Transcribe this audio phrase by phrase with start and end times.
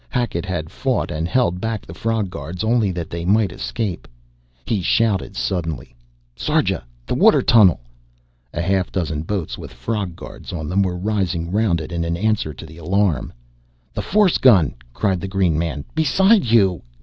[0.09, 4.07] Hackett had fought and held back the frog guards only that they might escape.
[4.65, 5.93] He shouted suddenly.
[6.35, 7.79] "Sarja the water tunnel!"
[8.51, 12.51] A half dozen boats with frog guards on them were rising round it in answer
[12.51, 13.31] to the alarm!
[13.93, 15.85] "The force gun!" cried the green man.
[15.93, 16.81] "Beside you